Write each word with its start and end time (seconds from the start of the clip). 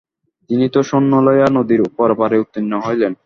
তিনি 0.49 0.65
তো 0.73 0.79
সৈন্য 0.83 1.13
লইয়া 1.25 1.47
নদীর 1.57 1.81
পরপারে 1.97 2.35
উত্তীর্ণ 2.39 2.73
হইলেন। 2.85 3.13